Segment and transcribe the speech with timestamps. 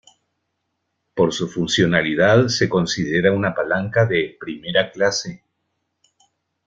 [1.13, 5.43] Por su funcionalidad se considera una palanca de "primera clase".